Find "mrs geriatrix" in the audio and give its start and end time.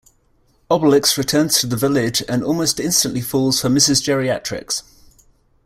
3.69-4.81